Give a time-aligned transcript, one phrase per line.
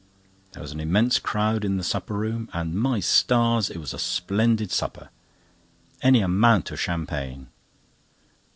[0.53, 3.69] There was an immense crowd in the supper room, and, my stars!
[3.69, 7.49] it was a splendid supper—any amount of champagne.